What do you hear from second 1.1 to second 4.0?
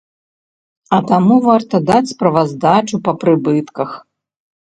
таму варта даць справаздачу па прыбытках.